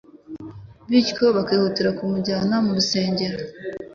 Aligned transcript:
bityo 0.89 1.25
bakihutira 1.35 1.89
kumujyana 1.97 2.55
mu 2.65 2.73
nsengero 2.81 3.37